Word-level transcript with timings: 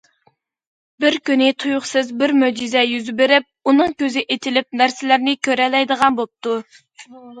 بىر 1.03 1.17
كۈنى 1.29 1.49
تۇيۇقسىز 1.63 2.09
بىر 2.23 2.33
مۆجىزە 2.45 2.83
يۈز 2.93 3.11
بېرىپ، 3.19 3.69
ئۇنىڭ 3.73 3.95
كۆزى 4.01 4.25
ئېچىلىپ 4.37 4.81
نەرسىلەرنى 4.83 5.37
كۆرەلەيدىغان 5.49 6.19
بوپتۇ. 6.23 6.57